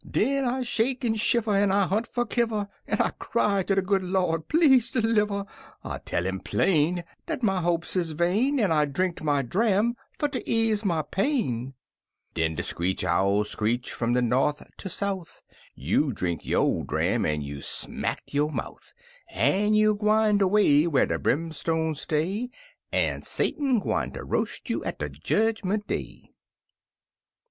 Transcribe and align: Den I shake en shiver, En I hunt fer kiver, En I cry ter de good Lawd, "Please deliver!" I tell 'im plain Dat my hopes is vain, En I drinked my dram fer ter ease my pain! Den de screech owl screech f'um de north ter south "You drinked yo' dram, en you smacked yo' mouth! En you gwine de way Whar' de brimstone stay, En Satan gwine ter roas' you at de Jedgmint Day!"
Den 0.09 0.45
I 0.45 0.63
shake 0.63 1.05
en 1.05 1.13
shiver, 1.13 1.55
En 1.55 1.71
I 1.71 1.85
hunt 1.85 2.07
fer 2.07 2.25
kiver, 2.25 2.67
En 2.87 2.97
I 2.99 3.11
cry 3.19 3.61
ter 3.61 3.75
de 3.75 3.83
good 3.83 4.01
Lawd, 4.01 4.47
"Please 4.47 4.89
deliver!" 4.91 5.45
I 5.83 5.99
tell 5.99 6.25
'im 6.25 6.39
plain 6.39 7.03
Dat 7.27 7.43
my 7.43 7.61
hopes 7.61 7.95
is 7.95 8.09
vain, 8.13 8.59
En 8.59 8.71
I 8.71 8.85
drinked 8.85 9.21
my 9.21 9.43
dram 9.43 9.93
fer 10.17 10.27
ter 10.27 10.41
ease 10.43 10.83
my 10.83 11.03
pain! 11.03 11.75
Den 12.33 12.55
de 12.55 12.63
screech 12.63 13.03
owl 13.05 13.43
screech 13.43 13.91
f'um 13.93 14.15
de 14.15 14.23
north 14.23 14.67
ter 14.75 14.89
south 14.89 15.43
"You 15.75 16.11
drinked 16.13 16.47
yo' 16.47 16.81
dram, 16.81 17.23
en 17.23 17.43
you 17.43 17.61
smacked 17.61 18.33
yo' 18.33 18.49
mouth! 18.49 18.93
En 19.29 19.75
you 19.75 19.93
gwine 19.93 20.39
de 20.39 20.47
way 20.47 20.87
Whar' 20.87 21.05
de 21.05 21.19
brimstone 21.19 21.93
stay, 21.93 22.49
En 22.91 23.21
Satan 23.21 23.77
gwine 23.79 24.11
ter 24.13 24.25
roas' 24.25 24.61
you 24.65 24.83
at 24.83 24.97
de 24.97 25.09
Jedgmint 25.11 25.85
Day!" 25.85 26.33